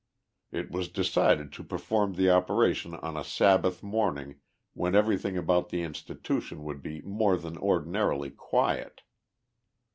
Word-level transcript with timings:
It 0.51 0.71
was 0.71 0.89
decided 0.89 1.53
to 1.53 1.63
perform 1.63 2.13
the 2.15 2.31
operation 2.31 2.95
on 2.95 3.15
a 3.15 3.23
Sabbath 3.23 3.83
morning 3.83 4.39
when 4.73 4.95
everything 4.95 5.37
about 5.37 5.69
the 5.69 5.83
institution 5.83 6.63
would 6.63 6.81
be 6.81 7.01
more 7.03 7.37
than 7.37 7.55
ordinarily 7.55 8.31
quiet. 8.31 9.01